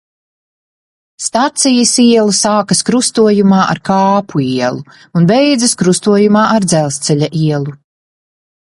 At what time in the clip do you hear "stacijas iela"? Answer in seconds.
1.25-2.33